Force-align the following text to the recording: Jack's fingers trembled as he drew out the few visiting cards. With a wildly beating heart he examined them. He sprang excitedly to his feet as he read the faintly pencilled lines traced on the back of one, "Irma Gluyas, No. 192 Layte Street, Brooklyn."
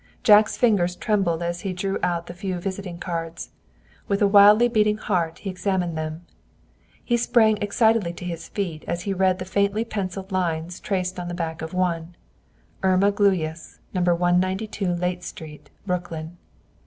Jack's 0.23 0.57
fingers 0.57 0.95
trembled 0.95 1.43
as 1.43 1.61
he 1.61 1.73
drew 1.73 1.99
out 2.01 2.25
the 2.25 2.33
few 2.33 2.57
visiting 2.59 2.97
cards. 2.97 3.51
With 4.07 4.19
a 4.23 4.27
wildly 4.27 4.67
beating 4.67 4.97
heart 4.97 5.37
he 5.37 5.49
examined 5.51 5.95
them. 5.95 6.25
He 7.05 7.17
sprang 7.17 7.57
excitedly 7.61 8.11
to 8.13 8.25
his 8.25 8.47
feet 8.49 8.83
as 8.87 9.01
he 9.03 9.13
read 9.13 9.37
the 9.37 9.45
faintly 9.45 9.85
pencilled 9.85 10.31
lines 10.31 10.79
traced 10.79 11.19
on 11.19 11.27
the 11.27 11.35
back 11.35 11.61
of 11.61 11.75
one, 11.75 12.15
"Irma 12.81 13.11
Gluyas, 13.11 13.77
No. 13.93 14.01
192 14.01 14.87
Layte 14.87 15.21
Street, 15.21 15.69
Brooklyn." 15.85 16.35